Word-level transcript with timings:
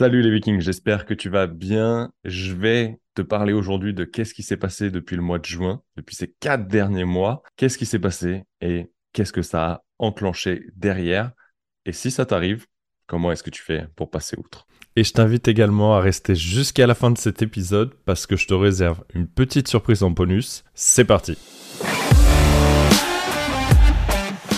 Salut 0.00 0.22
les 0.22 0.30
Vikings, 0.30 0.60
j'espère 0.60 1.06
que 1.06 1.12
tu 1.12 1.28
vas 1.28 1.48
bien. 1.48 2.12
Je 2.22 2.54
vais 2.54 3.00
te 3.16 3.22
parler 3.22 3.52
aujourd'hui 3.52 3.92
de 3.92 4.04
qu'est-ce 4.04 4.32
qui 4.32 4.44
s'est 4.44 4.56
passé 4.56 4.92
depuis 4.92 5.16
le 5.16 5.22
mois 5.22 5.40
de 5.40 5.44
juin, 5.44 5.82
depuis 5.96 6.14
ces 6.14 6.32
quatre 6.38 6.68
derniers 6.68 7.04
mois. 7.04 7.42
Qu'est-ce 7.56 7.76
qui 7.76 7.84
s'est 7.84 7.98
passé 7.98 8.44
et 8.60 8.92
qu'est-ce 9.12 9.32
que 9.32 9.42
ça 9.42 9.66
a 9.66 9.84
enclenché 9.98 10.66
derrière? 10.76 11.32
Et 11.84 11.90
si 11.90 12.12
ça 12.12 12.24
t'arrive, 12.26 12.66
comment 13.08 13.32
est-ce 13.32 13.42
que 13.42 13.50
tu 13.50 13.60
fais 13.60 13.88
pour 13.96 14.08
passer 14.08 14.36
outre? 14.38 14.68
Et 14.94 15.02
je 15.02 15.12
t'invite 15.12 15.48
également 15.48 15.96
à 15.96 16.00
rester 16.00 16.36
jusqu'à 16.36 16.86
la 16.86 16.94
fin 16.94 17.10
de 17.10 17.18
cet 17.18 17.42
épisode 17.42 17.92
parce 18.04 18.28
que 18.28 18.36
je 18.36 18.46
te 18.46 18.54
réserve 18.54 19.02
une 19.14 19.26
petite 19.26 19.66
surprise 19.66 20.04
en 20.04 20.10
bonus. 20.10 20.62
C'est 20.74 21.06
parti 21.06 21.36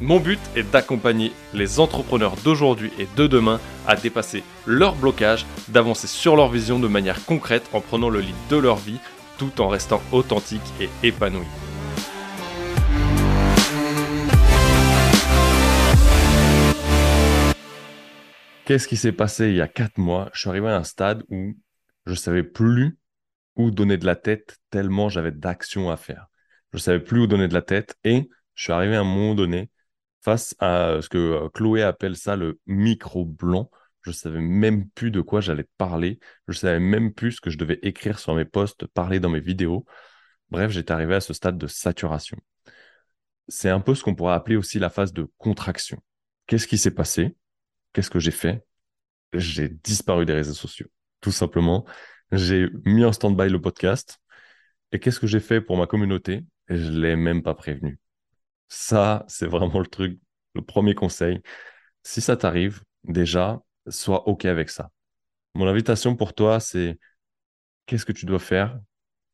Mon 0.00 0.18
but 0.18 0.40
est 0.56 0.64
d'accompagner 0.64 1.32
les 1.52 1.78
entrepreneurs 1.78 2.34
d'aujourd'hui 2.42 2.90
et 2.98 3.06
de 3.16 3.28
demain 3.28 3.60
à 3.86 3.94
dépasser 3.94 4.42
leurs 4.66 4.96
blocages, 4.96 5.46
d'avancer 5.68 6.08
sur 6.08 6.34
leur 6.34 6.48
vision 6.50 6.80
de 6.80 6.88
manière 6.88 7.24
concrète 7.24 7.68
en 7.72 7.80
prenant 7.80 8.10
le 8.10 8.20
lead 8.20 8.34
de 8.50 8.56
leur 8.56 8.76
vie 8.76 8.98
tout 9.38 9.60
en 9.60 9.68
restant 9.68 10.02
authentique 10.10 10.60
et 10.80 10.88
épanoui. 11.06 11.46
Qu'est-ce 18.64 18.88
qui 18.88 18.96
s'est 18.96 19.12
passé 19.12 19.50
il 19.50 19.56
y 19.56 19.60
a 19.60 19.68
quatre 19.68 19.98
mois? 19.98 20.28
Je 20.32 20.40
suis 20.40 20.48
arrivé 20.48 20.68
à 20.68 20.76
un 20.76 20.84
stade 20.84 21.22
où 21.28 21.54
je 22.06 22.14
savais 22.14 22.42
plus 22.42 22.98
où 23.54 23.70
donner 23.70 23.96
de 23.96 24.06
la 24.06 24.16
tête 24.16 24.58
tellement 24.70 25.08
j'avais 25.08 25.30
d'actions 25.30 25.90
à 25.90 25.96
faire. 25.96 26.26
Je 26.72 26.78
savais 26.78 26.98
plus 26.98 27.20
où 27.20 27.26
donner 27.28 27.46
de 27.46 27.54
la 27.54 27.62
tête 27.62 27.96
et 28.02 28.28
je 28.54 28.64
suis 28.64 28.72
arrivé 28.72 28.96
à 28.96 29.00
un 29.00 29.04
moment 29.04 29.36
donné 29.36 29.70
face 30.24 30.54
à 30.58 30.98
ce 31.02 31.08
que 31.08 31.18
euh, 31.18 31.48
Chloé 31.50 31.82
appelle 31.82 32.16
ça 32.16 32.36
le 32.36 32.58
micro 32.66 33.24
blanc. 33.24 33.70
Je 34.02 34.10
savais 34.10 34.40
même 34.40 34.88
plus 34.90 35.10
de 35.10 35.20
quoi 35.20 35.40
j'allais 35.40 35.66
parler. 35.78 36.18
Je 36.48 36.58
savais 36.58 36.80
même 36.80 37.12
plus 37.12 37.32
ce 37.32 37.40
que 37.40 37.50
je 37.50 37.58
devais 37.58 37.78
écrire 37.82 38.18
sur 38.18 38.34
mes 38.34 38.44
posts, 38.44 38.86
parler 38.86 39.20
dans 39.20 39.30
mes 39.30 39.40
vidéos. 39.40 39.84
Bref, 40.50 40.70
j'étais 40.70 40.92
arrivé 40.92 41.14
à 41.14 41.20
ce 41.20 41.32
stade 41.34 41.58
de 41.58 41.66
saturation. 41.66 42.38
C'est 43.48 43.68
un 43.68 43.80
peu 43.80 43.94
ce 43.94 44.02
qu'on 44.02 44.14
pourrait 44.14 44.34
appeler 44.34 44.56
aussi 44.56 44.78
la 44.78 44.90
phase 44.90 45.12
de 45.12 45.30
contraction. 45.38 45.98
Qu'est-ce 46.46 46.66
qui 46.66 46.78
s'est 46.78 46.90
passé? 46.90 47.36
Qu'est-ce 47.92 48.10
que 48.10 48.18
j'ai 48.18 48.30
fait? 48.30 48.64
J'ai 49.32 49.68
disparu 49.68 50.26
des 50.26 50.32
réseaux 50.32 50.54
sociaux. 50.54 50.88
Tout 51.20 51.32
simplement, 51.32 51.84
j'ai 52.32 52.68
mis 52.84 53.04
en 53.04 53.12
stand-by 53.12 53.48
le 53.48 53.60
podcast. 53.60 54.18
Et 54.92 55.00
qu'est-ce 55.00 55.20
que 55.20 55.26
j'ai 55.26 55.40
fait 55.40 55.60
pour 55.60 55.76
ma 55.76 55.86
communauté? 55.86 56.44
Je 56.68 56.90
ne 56.90 57.00
l'ai 57.00 57.16
même 57.16 57.42
pas 57.42 57.54
prévenu. 57.54 57.98
Ça, 58.68 59.24
c'est 59.28 59.46
vraiment 59.46 59.78
le 59.80 59.86
truc, 59.86 60.18
le 60.54 60.62
premier 60.62 60.94
conseil. 60.94 61.40
Si 62.02 62.20
ça 62.20 62.36
t'arrive, 62.36 62.82
déjà, 63.04 63.60
sois 63.88 64.28
OK 64.28 64.44
avec 64.46 64.70
ça. 64.70 64.90
Mon 65.54 65.68
invitation 65.68 66.16
pour 66.16 66.34
toi, 66.34 66.60
c'est 66.60 66.98
qu'est-ce 67.86 68.06
que 68.06 68.12
tu 68.12 68.26
dois 68.26 68.38
faire? 68.40 68.80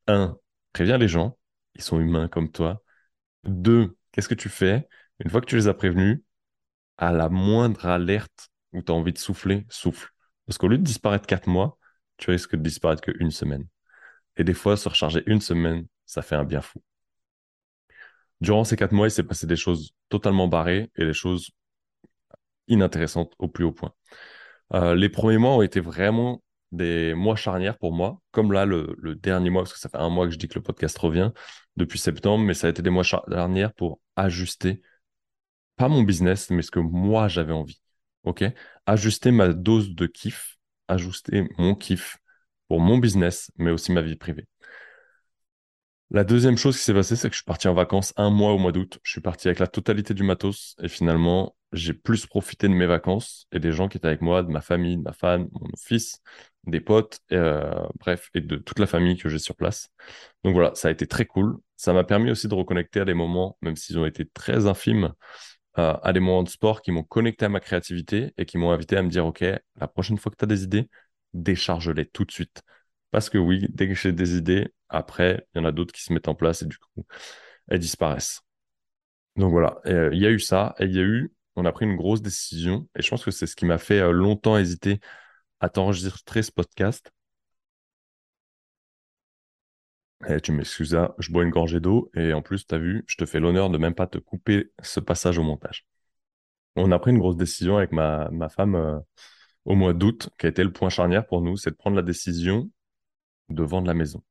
Un, 0.07 0.39
préviens 0.73 0.99
les 0.99 1.09
gens, 1.09 1.39
ils 1.75 1.83
sont 1.83 2.01
humains 2.01 2.29
comme 2.29 2.51
toi. 2.51 2.83
Deux, 3.45 3.97
qu'est-ce 4.13 4.29
que 4.29 4.35
tu 4.35 4.49
fais? 4.49 4.89
Une 5.25 5.31
fois 5.31 5.41
que 5.41 5.47
tu 5.47 5.57
les 5.57 5.69
as 5.69 5.75
prévenus, 5.75 6.23
à 6.99 7.13
la 7.13 7.29
moindre 7.29 7.87
alerte 7.87 8.51
où 8.73 8.83
tu 8.83 8.93
as 8.93 8.95
envie 8.95 9.13
de 9.13 9.19
souffler, 9.19 9.67
souffle. 9.69 10.11
Parce 10.47 10.59
qu'au 10.59 10.69
lieu 10.69 10.79
de 10.79 10.85
disparaître 10.85 11.27
quatre 11.27 11.49
mois, 11.49 11.79
tu 12.17 12.31
risques 12.31 12.57
de 12.57 12.63
disparaître 12.63 13.03
qu'une 13.03 13.31
semaine. 13.31 13.67
Et 14.37 14.45
des 14.45 14.55
fois, 14.55 14.77
se 14.77 14.89
recharger 14.89 15.23
une 15.27 15.41
semaine, 15.41 15.87
ça 16.07 16.23
fait 16.23 16.37
un 16.37 16.45
bien 16.45 16.61
fou. 16.63 16.83
Durant 18.41 18.65
ces 18.65 18.77
quatre 18.77 18.93
mois, 18.93 19.09
il 19.09 19.11
s'est 19.11 19.23
passé 19.23 19.47
des 19.47 19.57
choses 19.57 19.93
totalement 20.09 20.49
barrées 20.49 20.91
et 20.97 21.05
des 21.05 21.13
choses 21.13 21.51
inintéressantes 22.69 23.33
au 23.39 23.49
plus 23.49 23.65
haut 23.65 23.73
point. 23.73 23.93
Euh, 24.73 24.95
les 24.95 25.09
premiers 25.09 25.39
mois 25.39 25.57
ont 25.57 25.63
été 25.63 25.81
vraiment 25.81 26.43
des 26.73 27.15
mois 27.15 27.37
charnières 27.37 27.77
pour 27.79 27.93
moi, 27.93 28.21
comme 28.31 28.53
là 28.53 28.65
le, 28.65 28.97
dernier 29.17 29.51
mois, 29.51 29.63
parce 29.63 29.75
que 29.75 29.81
ça 29.81 29.89
fait 29.89 29.99
un 29.99 30.09
mois 30.09 30.27
que 30.27 30.33
je 30.33 30.39
dis 30.39 30.49
que 30.49 30.55
le 30.55 30.63
podcast 30.63 30.97
revient 30.99 31.33
depuis 31.77 31.99
septembre, 31.99 32.45
mais 32.45 32.55
ça 32.55 32.69
a 32.69 32.71
été 32.71 32.83
des 32.83 32.91
mois 32.91 33.03
charnières 33.03 33.73
pour 33.75 34.01
ajuster, 34.17 34.81
pas 35.77 35.89
mon 35.89 36.03
business, 36.03 36.51
mais 36.51 36.63
ce 36.63 36.71
que 36.71 36.81
moi 36.81 37.29
j'avais 37.29 37.53
envie. 37.53 37.81
Ok, 38.25 38.45
ajuster 38.87 39.31
ma 39.31 39.49
dose 39.49 39.95
de 39.95 40.07
kiff, 40.07 40.59
ajuster 40.89 41.49
mon 41.59 41.75
kiff 41.75 42.19
pour 42.69 42.81
mon 42.81 42.99
business, 42.99 43.51
mais 43.57 43.71
aussi 43.71 43.93
ma 43.93 44.03
vie 44.03 44.17
privée. 44.17 44.47
La 46.13 46.25
deuxième 46.25 46.57
chose 46.57 46.77
qui 46.77 46.83
s'est 46.83 46.95
passée, 46.95 47.15
c'est 47.15 47.29
que 47.29 47.35
je 47.35 47.39
suis 47.39 47.45
parti 47.45 47.69
en 47.69 47.75
vacances 47.75 48.13
un 48.17 48.31
mois 48.31 48.53
au 48.53 48.59
mois 48.59 48.73
d'août. 48.73 48.99
Je 49.05 49.13
suis 49.13 49.21
parti 49.21 49.47
avec 49.47 49.61
la 49.61 49.69
totalité 49.69 50.13
du 50.13 50.25
matos 50.25 50.75
et 50.83 50.89
finalement, 50.89 51.55
j'ai 51.73 51.95
plus 51.95 52.27
profité 52.27 52.67
de 52.69 52.73
mes 52.75 52.87
vacances 52.87 53.47
et 53.53 53.61
des 53.61 53.71
gens 53.71 53.87
qui 53.87 53.97
étaient 53.99 54.09
avec 54.09 54.21
moi, 54.21 54.43
de 54.43 54.49
ma 54.51 54.61
famille, 54.61 54.97
de 54.97 55.03
ma 55.03 55.13
femme, 55.13 55.49
mon 55.53 55.69
fils, 55.79 56.21
des 56.65 56.81
potes, 56.81 57.21
euh, 57.31 57.87
bref, 58.01 58.29
et 58.35 58.41
de 58.41 58.57
toute 58.57 58.81
la 58.81 58.89
famille 58.89 59.17
que 59.19 59.29
j'ai 59.29 59.39
sur 59.39 59.55
place. 59.55 59.89
Donc 60.43 60.55
voilà, 60.55 60.73
ça 60.75 60.89
a 60.89 60.91
été 60.91 61.07
très 61.07 61.27
cool. 61.27 61.59
Ça 61.77 61.93
m'a 61.93 62.03
permis 62.03 62.33
aussi 62.33 62.49
de 62.49 62.55
reconnecter 62.55 63.01
à 63.01 63.05
des 63.05 63.15
moments, 63.15 63.57
même 63.63 63.77
s'ils 63.77 63.97
ont 63.97 64.07
été 64.07 64.27
très 64.27 64.67
infimes, 64.67 65.13
euh, 65.79 65.95
à 66.03 66.13
des 66.13 66.21
moments 66.21 66.43
de 66.43 66.49
sport 66.49 66.83
qui 66.83 66.91
m'ont 66.91 67.05
connecté 67.05 67.45
à 67.45 67.49
ma 67.49 67.61
créativité 67.61 68.33
et 68.37 68.47
qui 68.47 68.59
m'ont 68.59 68.73
invité 68.73 68.97
à 68.97 69.03
me 69.03 69.11
dire, 69.11 69.27
OK, 69.27 69.43
la 69.43 69.89
prochaine 69.89 70.19
fois 70.19 70.33
que 70.33 70.37
tu 70.37 70.45
as 70.45 70.49
des 70.49 70.65
idées, 70.65 70.89
décharge-les 71.35 72.07
tout 72.07 72.25
de 72.25 72.33
suite. 72.33 72.63
Parce 73.13 73.31
que 73.31 73.39
oui, 73.39 73.67
dès 73.71 73.89
que 73.89 73.95
j'ai 73.95 74.13
des 74.13 74.37
idées, 74.37 74.73
après, 74.91 75.47
il 75.55 75.59
y 75.59 75.63
en 75.63 75.65
a 75.67 75.73
d'autres 75.73 75.93
qui 75.95 76.03
se 76.03 76.13
mettent 76.13 76.29
en 76.29 76.35
place 76.35 76.63
et 76.63 76.67
du 76.67 76.79
coup, 76.79 77.07
elles 77.69 77.81
disparaissent. 77.81 78.43
Donc 79.37 79.53
voilà, 79.53 79.81
euh, 79.87 80.11
il 80.13 80.21
y 80.21 80.27
a 80.27 80.31
eu 80.31 80.41
ça 80.41 80.75
et 80.79 80.85
il 80.85 80.95
y 80.95 80.99
a 80.99 81.03
eu, 81.03 81.33
on 81.57 81.65
a 81.65 81.73
pris 81.73 81.87
une 81.87 81.97
grosse 81.97 82.23
décision 82.23 82.89
et 82.97 83.03
je 83.03 83.09
pense 83.11 83.25
que 83.25 83.31
c'est 83.31 83.47
ce 83.47 83.57
qui 83.57 83.65
m'a 83.67 83.79
fait 83.79 84.01
euh, 84.01 84.13
longtemps 84.13 84.59
hésiter 84.59 85.01
à 85.61 85.69
t'enregistrer 85.71 86.43
ce 86.43 86.53
podcast. 86.53 87.13
Eh, 90.29 90.41
tu 90.41 90.53
m'excuses, 90.53 90.99
je 91.19 91.33
bois 91.33 91.45
une 91.45 91.51
gorgée 91.51 91.81
d'eau 91.81 92.11
et 92.15 92.35
en 92.35 92.43
plus, 92.43 92.67
tu 92.67 92.75
as 92.75 92.79
vu, 92.79 93.05
je 93.07 93.17
te 93.17 93.25
fais 93.25 93.41
l'honneur 93.41 93.71
de 93.71 93.79
même 93.79 93.95
pas 93.95 94.07
te 94.07 94.19
couper 94.19 94.71
ce 94.83 95.01
passage 95.01 95.39
au 95.39 95.43
montage. 95.43 95.87
On 96.77 96.93
a 96.93 96.99
pris 96.99 97.13
une 97.13 97.19
grosse 97.19 97.37
décision 97.37 97.79
avec 97.79 97.93
ma, 97.93 98.29
ma 98.31 98.49
femme 98.49 98.75
euh, 98.77 98.99
au 99.67 99.75
mois 99.77 99.95
d'août, 99.95 100.31
qui 100.39 100.47
a 100.47 100.49
été 100.51 100.65
le 100.65 100.73
point 100.73 100.91
charnière 100.91 101.27
pour 101.27 101.43
nous, 101.43 101.57
c'est 101.57 101.71
de 101.71 101.77
prendre 101.77 101.97
la 101.97 102.03
décision 102.03 102.71
de 103.51 103.63
vendre 103.65 103.89
la 103.89 103.95
maison. 103.95 104.23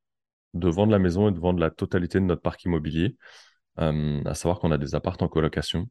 De 0.53 0.67
vendre 0.69 0.91
la 0.91 0.99
maison 0.99 1.29
et 1.29 1.31
de 1.31 1.39
vendre 1.39 1.59
la 1.59 1.69
totalité 1.69 2.19
de 2.19 2.25
notre 2.25 2.41
parc 2.41 2.63
immobilier, 2.63 3.15
euh, 3.79 4.21
à 4.25 4.33
savoir 4.33 4.59
qu'on 4.59 4.71
a 4.71 4.77
des 4.77 4.95
appartements 4.95 5.27
en 5.27 5.29
colocation. 5.29 5.89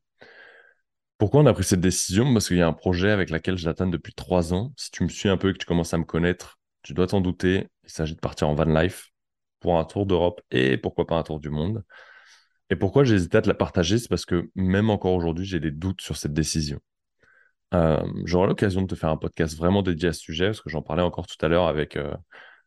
Pourquoi 1.17 1.41
on 1.41 1.47
a 1.47 1.53
pris 1.53 1.65
cette 1.65 1.81
décision? 1.81 2.33
Parce 2.33 2.49
qu'il 2.49 2.59
y 2.59 2.63
a 2.63 2.67
un 2.67 2.73
projet 2.73 3.11
avec 3.11 3.31
lequel 3.31 3.57
j'attends 3.57 3.87
depuis 3.87 4.13
trois 4.15 4.55
ans. 4.55 4.73
Si 4.77 4.91
tu 4.91 5.03
me 5.05 5.09
suis 5.09 5.29
un 5.29 5.37
peu 5.37 5.51
et 5.51 5.53
que 5.53 5.59
tu 5.59 5.67
commences 5.67 5.95
à 5.95 5.99
me 5.99 6.05
connaître, 6.05 6.59
tu 6.83 6.95
dois 6.95 7.07
t'en 7.07 7.21
douter. 7.21 7.69
Il 7.85 7.91
s'agit 7.91 8.15
de 8.15 8.21
partir 8.21 8.49
en 8.49 8.55
van 8.55 8.65
life 8.65 9.11
pour 9.61 9.79
un 9.79 9.85
tour 9.85 10.07
d'Europe 10.07 10.41
et 10.51 10.77
pourquoi 10.77 11.07
pas 11.07 11.17
un 11.17 11.23
tour 11.23 11.41
du 11.41 11.51
monde. 11.51 11.85
Et 12.71 12.77
pourquoi 12.77 13.05
j'ai 13.05 13.15
hésité 13.15 13.39
à 13.39 13.43
te 13.43 13.49
la 13.49 13.55
partager? 13.55 13.99
C'est 13.99 14.09
parce 14.09 14.27
que 14.27 14.51
même 14.55 14.91
encore 14.91 15.15
aujourd'hui, 15.15 15.47
j'ai 15.47 15.59
des 15.59 15.71
doutes 15.71 16.03
sur 16.03 16.17
cette 16.17 16.35
décision. 16.35 16.79
Euh, 17.75 18.03
j'aurai 18.25 18.47
l'occasion 18.47 18.83
de 18.83 18.87
te 18.87 18.95
faire 18.95 19.11
un 19.11 19.17
podcast 19.17 19.57
vraiment 19.57 19.83
dédié 19.83 20.11
à 20.11 20.13
ce 20.13 20.21
sujet, 20.21 20.47
parce 20.47 20.61
que 20.61 20.71
j'en 20.71 20.83
parlais 20.83 21.03
encore 21.03 21.27
tout 21.27 21.45
à 21.45 21.49
l'heure 21.49 21.67
avec, 21.67 21.97
euh, 21.97 22.15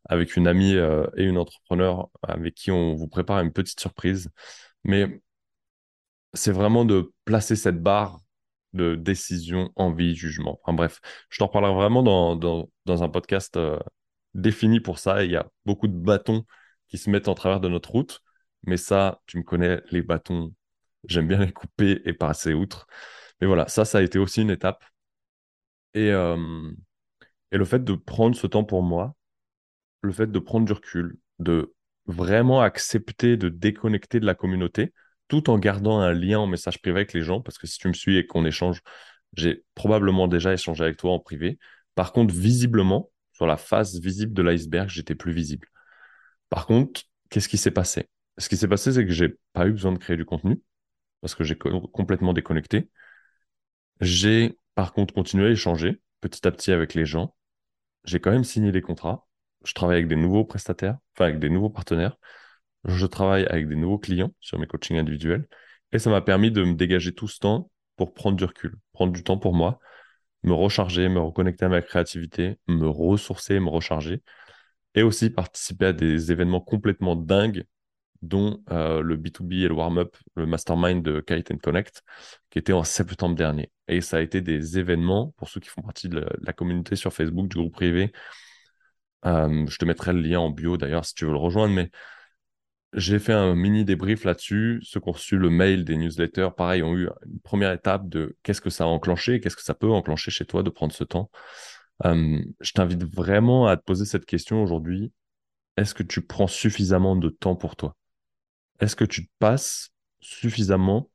avec 0.05 0.35
une 0.35 0.47
amie 0.47 0.75
euh, 0.75 1.05
et 1.17 1.23
une 1.25 1.37
entrepreneur 1.37 2.09
avec 2.23 2.55
qui 2.55 2.71
on 2.71 2.95
vous 2.95 3.07
prépare 3.07 3.39
une 3.41 3.53
petite 3.53 3.79
surprise. 3.79 4.29
Mais 4.83 5.21
c'est 6.33 6.51
vraiment 6.51 6.85
de 6.85 7.13
placer 7.25 7.55
cette 7.55 7.81
barre 7.81 8.19
de 8.73 8.95
décision, 8.95 9.71
envie, 9.75 10.15
jugement. 10.15 10.59
Enfin 10.63 10.73
bref, 10.73 11.01
je 11.29 11.39
t'en 11.39 11.47
reparlerai 11.47 11.73
vraiment 11.73 12.03
dans, 12.03 12.35
dans, 12.35 13.03
un 13.03 13.09
podcast 13.09 13.57
euh, 13.57 13.79
défini 14.33 14.79
pour 14.79 14.99
ça. 14.99 15.23
Il 15.25 15.31
y 15.31 15.35
a 15.35 15.49
beaucoup 15.65 15.87
de 15.87 15.95
bâtons 15.97 16.45
qui 16.87 16.97
se 16.97 17.09
mettent 17.09 17.27
en 17.27 17.35
travers 17.35 17.59
de 17.59 17.67
notre 17.69 17.91
route. 17.91 18.21
Mais 18.63 18.77
ça, 18.77 19.21
tu 19.27 19.37
me 19.37 19.43
connais, 19.43 19.81
les 19.91 20.01
bâtons, 20.01 20.53
j'aime 21.05 21.27
bien 21.27 21.39
les 21.39 21.51
couper 21.51 22.01
et 22.05 22.13
passer 22.13 22.53
outre. 22.53 22.87
Mais 23.41 23.47
voilà, 23.47 23.67
ça, 23.67 23.85
ça 23.85 23.99
a 23.99 24.01
été 24.01 24.19
aussi 24.19 24.41
une 24.41 24.51
étape. 24.51 24.83
Et, 25.93 26.11
euh, 26.11 26.71
et 27.51 27.57
le 27.57 27.65
fait 27.65 27.83
de 27.83 27.93
prendre 27.95 28.35
ce 28.35 28.47
temps 28.47 28.63
pour 28.63 28.83
moi, 28.83 29.15
le 30.01 30.11
fait 30.11 30.31
de 30.31 30.39
prendre 30.39 30.65
du 30.65 30.73
recul, 30.73 31.17
de 31.39 31.73
vraiment 32.05 32.61
accepter 32.61 33.37
de 33.37 33.49
déconnecter 33.49 34.19
de 34.19 34.25
la 34.25 34.35
communauté, 34.35 34.93
tout 35.27 35.49
en 35.49 35.57
gardant 35.57 35.99
un 35.99 36.11
lien 36.11 36.39
en 36.39 36.47
message 36.47 36.81
privé 36.81 36.97
avec 36.97 37.13
les 37.13 37.21
gens, 37.21 37.41
parce 37.41 37.57
que 37.57 37.67
si 37.67 37.77
tu 37.77 37.87
me 37.87 37.93
suis 37.93 38.17
et 38.17 38.25
qu'on 38.25 38.45
échange, 38.45 38.81
j'ai 39.35 39.63
probablement 39.75 40.27
déjà 40.27 40.53
échangé 40.53 40.83
avec 40.83 40.97
toi 40.97 41.13
en 41.13 41.19
privé. 41.19 41.57
Par 41.95 42.11
contre, 42.11 42.33
visiblement, 42.33 43.09
sur 43.33 43.47
la 43.47 43.57
face 43.57 43.99
visible 43.99 44.33
de 44.33 44.41
l'iceberg, 44.41 44.89
j'étais 44.89 45.15
plus 45.15 45.31
visible. 45.31 45.67
Par 46.49 46.65
contre, 46.65 47.01
qu'est-ce 47.29 47.47
qui 47.47 47.57
s'est 47.57 47.71
passé? 47.71 48.09
Ce 48.37 48.49
qui 48.49 48.57
s'est 48.57 48.67
passé, 48.67 48.91
c'est 48.91 49.05
que 49.05 49.11
j'ai 49.11 49.37
pas 49.53 49.67
eu 49.67 49.71
besoin 49.71 49.93
de 49.93 49.97
créer 49.97 50.17
du 50.17 50.25
contenu 50.25 50.61
parce 51.21 51.35
que 51.35 51.43
j'ai 51.43 51.55
complètement 51.57 52.33
déconnecté. 52.33 52.89
J'ai 54.01 54.57
par 54.75 54.93
contre 54.93 55.13
continué 55.13 55.47
à 55.47 55.49
échanger 55.51 56.01
petit 56.21 56.47
à 56.47 56.51
petit 56.51 56.71
avec 56.71 56.93
les 56.93 57.05
gens. 57.05 57.35
J'ai 58.03 58.19
quand 58.19 58.31
même 58.31 58.43
signé 58.43 58.71
des 58.71 58.81
contrats. 58.81 59.27
Je 59.63 59.73
travaille 59.73 59.97
avec 59.97 60.07
des 60.07 60.15
nouveaux 60.15 60.45
prestataires, 60.45 60.97
enfin 61.15 61.25
avec 61.25 61.39
des 61.39 61.49
nouveaux 61.49 61.69
partenaires. 61.69 62.17
Je 62.85 63.05
travaille 63.05 63.45
avec 63.45 63.67
des 63.67 63.75
nouveaux 63.75 63.99
clients 63.99 64.33
sur 64.39 64.59
mes 64.59 64.67
coachings 64.67 64.97
individuels. 64.97 65.47
Et 65.91 65.99
ça 65.99 66.09
m'a 66.09 66.21
permis 66.21 66.51
de 66.51 66.63
me 66.63 66.73
dégager 66.73 67.13
tout 67.13 67.27
ce 67.27 67.39
temps 67.39 67.69
pour 67.97 68.13
prendre 68.13 68.37
du 68.37 68.45
recul, 68.45 68.75
prendre 68.93 69.13
du 69.13 69.23
temps 69.23 69.37
pour 69.37 69.53
moi, 69.53 69.79
me 70.43 70.53
recharger, 70.53 71.09
me 71.09 71.19
reconnecter 71.19 71.65
à 71.65 71.69
ma 71.69 71.81
créativité, 71.81 72.57
me 72.67 72.87
ressourcer, 72.87 73.59
me 73.59 73.69
recharger. 73.69 74.23
Et 74.95 75.03
aussi 75.03 75.29
participer 75.29 75.87
à 75.87 75.93
des 75.93 76.31
événements 76.31 76.61
complètement 76.61 77.15
dingues 77.15 77.65
dont 78.21 78.63
euh, 78.71 79.01
le 79.01 79.17
B2B 79.17 79.63
et 79.63 79.67
le 79.67 79.73
warm-up, 79.73 80.15
le 80.35 80.45
mastermind 80.45 81.03
de 81.03 81.21
Kite 81.21 81.59
Connect, 81.61 82.03
qui 82.49 82.59
était 82.59 82.73
en 82.73 82.83
septembre 82.83 83.35
dernier. 83.35 83.71
Et 83.87 84.01
ça 84.01 84.17
a 84.17 84.21
été 84.21 84.41
des 84.41 84.77
événements, 84.77 85.33
pour 85.37 85.49
ceux 85.49 85.59
qui 85.59 85.69
font 85.69 85.81
partie 85.81 86.09
de 86.09 86.25
la, 86.41 86.53
communauté 86.53 86.95
sur 86.95 87.13
Facebook, 87.13 87.47
du 87.47 87.57
groupe 87.57 87.73
privé. 87.73 88.11
Euh, 89.25 89.65
je 89.67 89.77
te 89.77 89.85
mettrai 89.85 90.13
le 90.13 90.21
lien 90.21 90.39
en 90.39 90.49
bio 90.49 90.77
d'ailleurs 90.77 91.05
si 91.05 91.13
tu 91.13 91.25
veux 91.25 91.31
le 91.31 91.37
rejoindre, 91.37 91.73
mais 91.73 91.91
j'ai 92.93 93.19
fait 93.19 93.33
un 93.33 93.55
mini 93.55 93.85
débrief 93.85 94.25
là-dessus. 94.25 94.79
Ceux 94.83 94.99
qui 94.99 95.09
ont 95.09 95.13
reçu 95.13 95.37
le 95.37 95.49
mail 95.49 95.85
des 95.85 95.95
newsletters, 95.95 96.49
pareil, 96.55 96.83
ont 96.83 96.95
eu 96.95 97.09
une 97.25 97.39
première 97.39 97.71
étape 97.71 98.09
de 98.09 98.35
qu'est-ce 98.43 98.61
que 98.61 98.69
ça 98.69 98.83
a 98.83 98.87
enclenché, 98.87 99.39
qu'est-ce 99.39 99.55
que 99.55 99.63
ça 99.63 99.73
peut 99.73 99.89
enclencher 99.89 100.31
chez 100.31 100.45
toi 100.45 100.63
de 100.63 100.69
prendre 100.69 100.93
ce 100.93 101.03
temps. 101.03 101.29
Euh, 102.05 102.41
je 102.59 102.71
t'invite 102.73 103.03
vraiment 103.03 103.67
à 103.67 103.77
te 103.77 103.83
poser 103.83 104.05
cette 104.05 104.25
question 104.25 104.61
aujourd'hui. 104.61 105.13
Est-ce 105.77 105.93
que 105.93 106.03
tu 106.03 106.21
prends 106.21 106.47
suffisamment 106.47 107.15
de 107.15 107.29
temps 107.29 107.55
pour 107.55 107.75
toi? 107.75 107.95
Est-ce 108.79 108.95
que 108.95 109.05
tu 109.05 109.29
passes 109.39 109.91
suffisamment 110.19 111.09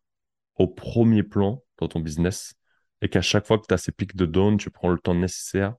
au 0.55 0.67
premier 0.67 1.23
plan 1.23 1.63
dans 1.79 1.89
ton 1.89 2.01
business 2.01 2.55
et 3.03 3.09
qu'à 3.09 3.21
chaque 3.21 3.47
fois 3.47 3.59
que 3.59 3.67
tu 3.69 3.75
as 3.75 3.79
ces 3.79 3.93
pics 3.93 4.17
de 4.17 4.25
down, 4.25 4.57
tu 4.57 4.71
prends 4.71 4.89
le 4.89 4.99
temps 4.99 5.15
nécessaire 5.15 5.75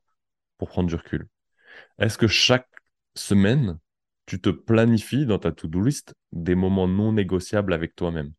pour 0.58 0.70
prendre 0.70 0.90
du 0.90 0.96
recul? 0.96 1.28
Est-ce 2.00 2.18
que 2.18 2.28
chaque 2.28 2.68
semaine, 3.16 3.80
tu 4.26 4.42
te 4.42 4.50
planifies 4.50 5.26
dans 5.26 5.40
ta 5.40 5.52
to-do 5.52 5.82
list 5.82 6.16
des 6.32 6.56
moments 6.56 6.88
non 6.88 7.12
négociables 7.14 7.74
avec 7.74 7.96
toi-même? 7.96 8.34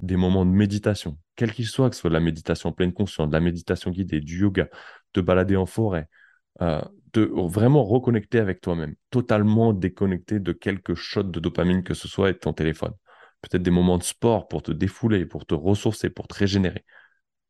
Des 0.00 0.16
moments 0.16 0.46
de 0.46 0.50
méditation, 0.50 1.18
quel 1.36 1.52
qu'il 1.52 1.66
soit, 1.66 1.90
que 1.90 1.96
ce 1.96 2.02
soit 2.02 2.10
de 2.10 2.14
la 2.14 2.20
méditation 2.20 2.72
pleine 2.72 2.92
conscience, 2.92 3.28
de 3.28 3.32
la 3.32 3.40
méditation 3.40 3.90
guidée, 3.90 4.20
du 4.20 4.40
yoga, 4.40 4.68
te 5.12 5.20
balader 5.20 5.56
en 5.56 5.66
forêt, 5.66 6.08
euh, 6.62 6.80
de 7.12 7.30
vraiment 7.34 7.84
reconnecter 7.84 8.38
avec 8.38 8.60
toi-même, 8.60 8.94
totalement 9.10 9.72
déconnecter 9.72 10.38
de 10.40 10.52
quelques 10.52 10.94
shots 10.94 11.24
de 11.24 11.40
dopamine 11.40 11.82
que 11.82 11.94
ce 11.94 12.08
soit 12.08 12.30
et 12.30 12.32
de 12.32 12.38
ton 12.38 12.52
téléphone. 12.52 12.92
Peut-être 13.42 13.62
des 13.62 13.70
moments 13.70 13.98
de 13.98 14.02
sport 14.02 14.48
pour 14.48 14.62
te 14.62 14.72
défouler, 14.72 15.26
pour 15.26 15.46
te 15.46 15.54
ressourcer, 15.54 16.10
pour 16.10 16.28
te 16.28 16.34
régénérer. 16.34 16.84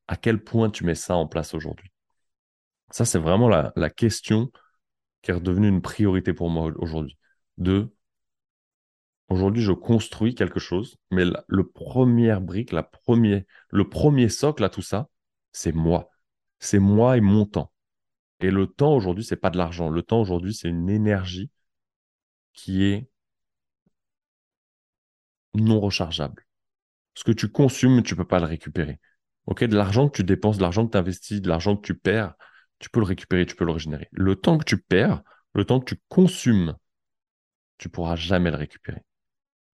À 0.08 0.16
quel 0.16 0.42
point 0.42 0.70
tu 0.70 0.84
mets 0.84 0.94
ça 0.94 1.16
en 1.16 1.26
place 1.26 1.54
aujourd'hui? 1.54 1.90
Ça, 2.90 3.04
c'est 3.04 3.18
vraiment 3.18 3.48
la, 3.48 3.90
question 3.90 4.50
qui 5.22 5.30
est 5.30 5.34
redevenue 5.34 5.68
une 5.68 5.82
priorité 5.82 6.32
pour 6.32 6.50
moi 6.50 6.72
aujourd'hui. 6.76 7.18
De 7.58 7.92
aujourd'hui, 9.28 9.62
je 9.62 9.72
construis 9.72 10.34
quelque 10.34 10.60
chose, 10.60 10.96
mais 11.10 11.24
le 11.46 11.68
premier 11.68 12.38
brique, 12.40 12.72
la 12.72 12.82
premier, 12.82 13.46
le 13.70 13.88
premier 13.88 14.28
socle 14.28 14.64
à 14.64 14.68
tout 14.68 14.82
ça, 14.82 15.08
c'est 15.52 15.72
moi. 15.74 16.10
C'est 16.58 16.78
moi 16.78 17.16
et 17.16 17.20
mon 17.20 17.46
temps. 17.46 17.72
Et 18.40 18.50
le 18.50 18.66
temps 18.66 18.94
aujourd'hui, 18.94 19.24
c'est 19.24 19.36
pas 19.36 19.50
de 19.50 19.58
l'argent. 19.58 19.90
Le 19.90 20.02
temps 20.02 20.20
aujourd'hui, 20.20 20.54
c'est 20.54 20.68
une 20.68 20.90
énergie 20.90 21.50
qui 22.52 22.84
est 22.84 23.08
non 25.54 25.80
rechargeable. 25.80 26.46
Ce 27.14 27.24
que 27.24 27.32
tu 27.32 27.48
consommes, 27.48 28.02
tu 28.02 28.16
peux 28.16 28.26
pas 28.26 28.40
le 28.40 28.46
récupérer. 28.46 29.00
Ok, 29.46 29.64
de 29.64 29.76
l'argent 29.76 30.08
que 30.08 30.16
tu 30.16 30.24
dépenses, 30.24 30.58
de 30.58 30.62
l'argent 30.62 30.86
que 30.86 30.92
tu 30.92 30.98
investis, 30.98 31.40
de 31.40 31.48
l'argent 31.48 31.76
que 31.76 31.82
tu 31.82 31.94
perds, 31.98 32.34
tu 32.80 32.90
peux 32.90 33.00
le 33.00 33.06
récupérer, 33.06 33.46
tu 33.46 33.54
peux 33.54 33.64
le 33.64 33.72
régénérer. 33.72 34.08
Le 34.10 34.34
temps 34.34 34.58
que 34.58 34.64
tu 34.64 34.78
perds, 34.78 35.22
le 35.54 35.64
temps 35.64 35.78
que 35.78 35.94
tu 35.94 36.00
consommes, 36.08 36.76
tu 37.78 37.88
pourras 37.88 38.16
jamais 38.16 38.50
le 38.50 38.56
récupérer. 38.56 39.02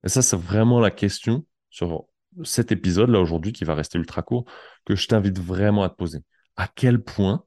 Et 0.05 0.09
ça, 0.09 0.23
c'est 0.23 0.37
vraiment 0.37 0.81
la 0.81 0.91
question 0.91 1.47
sur 1.71 2.07
cet 2.45 2.71
épisode-là 2.71 3.21
aujourd'hui 3.21 3.53
qui 3.53 3.65
va 3.65 3.75
rester 3.75 3.99
ultra 3.99 4.23
court, 4.23 4.45
que 4.85 4.95
je 4.95 5.09
t'invite 5.09 5.39
vraiment 5.39 5.83
à 5.83 5.89
te 5.89 5.95
poser. 5.95 6.21
À 6.57 6.69
quel 6.69 7.03
point 7.03 7.45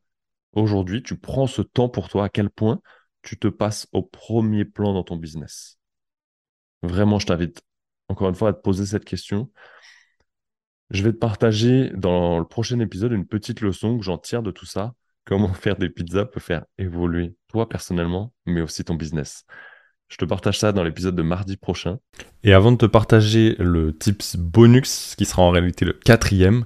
aujourd'hui, 0.53 1.03
tu 1.03 1.17
prends 1.17 1.47
ce 1.47 1.61
temps 1.61 1.89
pour 1.89 2.09
toi, 2.09 2.25
à 2.25 2.29
quel 2.29 2.49
point 2.49 2.81
tu 3.21 3.37
te 3.37 3.47
passes 3.47 3.87
au 3.91 4.01
premier 4.01 4.65
plan 4.65 4.93
dans 4.93 5.03
ton 5.03 5.17
business? 5.17 5.77
Vraiment, 6.81 7.19
je 7.19 7.27
t'invite 7.27 7.61
encore 8.07 8.29
une 8.29 8.35
fois 8.35 8.49
à 8.49 8.53
te 8.53 8.61
poser 8.61 8.85
cette 8.85 9.05
question. 9.05 9.51
Je 10.89 11.03
vais 11.03 11.11
te 11.11 11.17
partager 11.17 11.91
dans 11.91 12.39
le 12.39 12.45
prochain 12.45 12.79
épisode 12.79 13.11
une 13.11 13.27
petite 13.27 13.61
leçon 13.61 13.97
que 13.97 14.03
j'en 14.03 14.17
tire 14.17 14.41
de 14.41 14.51
tout 14.51 14.65
ça. 14.65 14.95
Comment 15.29 15.53
faire 15.53 15.75
des 15.75 15.89
pizzas 15.89 16.25
peut 16.25 16.39
faire 16.39 16.65
évoluer 16.79 17.35
toi 17.49 17.69
personnellement, 17.69 18.33
mais 18.47 18.61
aussi 18.61 18.83
ton 18.83 18.95
business. 18.95 19.45
Je 20.07 20.17
te 20.17 20.25
partage 20.25 20.57
ça 20.57 20.71
dans 20.71 20.83
l'épisode 20.83 21.15
de 21.15 21.21
mardi 21.21 21.55
prochain. 21.55 21.99
Et 22.43 22.51
avant 22.51 22.71
de 22.71 22.77
te 22.77 22.87
partager 22.87 23.55
le 23.59 23.95
tips 23.95 24.37
bonus, 24.37 25.13
qui 25.15 25.25
sera 25.25 25.43
en 25.43 25.51
réalité 25.51 25.85
le 25.85 25.93
quatrième, 25.93 26.65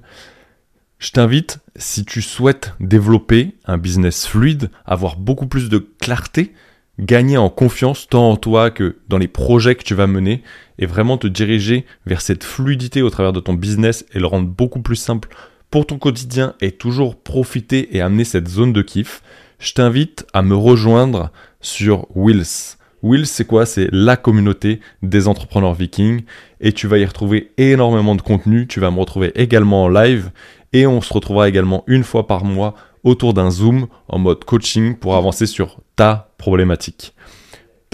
je 0.98 1.10
t'invite, 1.10 1.58
si 1.76 2.06
tu 2.06 2.22
souhaites 2.22 2.72
développer 2.80 3.54
un 3.66 3.76
business 3.76 4.26
fluide, 4.26 4.70
avoir 4.86 5.18
beaucoup 5.18 5.46
plus 5.46 5.68
de 5.68 5.86
clarté, 6.00 6.54
gagner 6.98 7.36
en 7.36 7.50
confiance 7.50 8.08
tant 8.08 8.30
en 8.30 8.38
toi 8.38 8.70
que 8.70 8.96
dans 9.10 9.18
les 9.18 9.28
projets 9.28 9.74
que 9.74 9.84
tu 9.84 9.94
vas 9.94 10.06
mener 10.06 10.42
et 10.78 10.86
vraiment 10.86 11.18
te 11.18 11.26
diriger 11.26 11.84
vers 12.06 12.22
cette 12.22 12.44
fluidité 12.44 13.02
au 13.02 13.10
travers 13.10 13.34
de 13.34 13.40
ton 13.40 13.52
business 13.52 14.06
et 14.14 14.18
le 14.20 14.26
rendre 14.26 14.48
beaucoup 14.48 14.80
plus 14.80 14.96
simple 14.96 15.28
pour 15.74 15.86
ton 15.86 15.98
quotidien 15.98 16.54
et 16.60 16.70
toujours 16.70 17.16
profiter 17.16 17.96
et 17.96 18.00
amener 18.00 18.22
cette 18.22 18.46
zone 18.46 18.72
de 18.72 18.80
kiff, 18.80 19.22
je 19.58 19.72
t'invite 19.72 20.24
à 20.32 20.42
me 20.42 20.54
rejoindre 20.54 21.32
sur 21.60 22.06
Wills. 22.14 22.76
Wills, 23.02 23.26
c'est 23.26 23.44
quoi? 23.44 23.66
C'est 23.66 23.88
la 23.90 24.16
communauté 24.16 24.78
des 25.02 25.26
entrepreneurs 25.26 25.74
vikings 25.74 26.22
et 26.60 26.70
tu 26.70 26.86
vas 26.86 26.98
y 26.98 27.04
retrouver 27.04 27.50
énormément 27.58 28.14
de 28.14 28.22
contenu. 28.22 28.68
Tu 28.68 28.78
vas 28.78 28.92
me 28.92 29.00
retrouver 29.00 29.32
également 29.34 29.82
en 29.82 29.88
live 29.88 30.30
et 30.72 30.86
on 30.86 31.00
se 31.00 31.12
retrouvera 31.12 31.48
également 31.48 31.82
une 31.88 32.04
fois 32.04 32.28
par 32.28 32.44
mois 32.44 32.76
autour 33.02 33.34
d'un 33.34 33.50
Zoom 33.50 33.88
en 34.06 34.20
mode 34.20 34.44
coaching 34.44 34.94
pour 34.94 35.16
avancer 35.16 35.46
sur 35.46 35.80
ta 35.96 36.30
problématique. 36.38 37.14